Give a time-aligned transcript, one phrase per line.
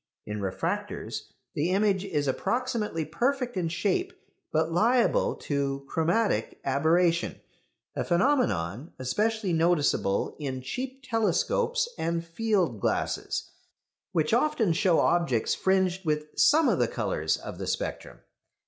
[0.25, 4.13] In refractors the image is approximately perfect in shape,
[4.51, 7.39] but liable to "chromatic aberration,"
[7.95, 13.51] a phenomenon especially noticeable in cheap telescopes and field glasses,
[14.11, 18.21] which often show objects fringed with some of the colours of the spectrum.